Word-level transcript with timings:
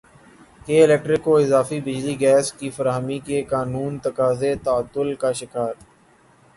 کے 0.65 0.75
الیکٹرک 0.83 1.23
کو 1.23 1.35
اضافی 1.37 1.79
بجلی 1.81 2.15
گیس 2.19 2.51
کی 2.53 2.69
فراہمی 2.75 3.19
کے 3.27 3.43
قانونی 3.51 3.97
تقاضے 4.03 4.53
تعطل 4.63 5.13
کا 5.21 5.31
شکار 5.41 5.73